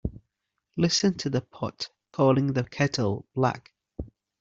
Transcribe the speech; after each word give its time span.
Listen 0.77 1.15
to 1.19 1.29
the 1.29 1.41
pot 1.41 1.89
calling 2.11 2.53
the 2.53 2.63
kettle 2.63 3.27
black. 3.35 3.71